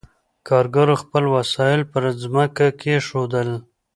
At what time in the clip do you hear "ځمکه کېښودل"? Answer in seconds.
2.21-3.49